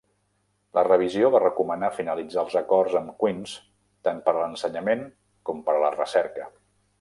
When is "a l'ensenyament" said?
4.35-5.05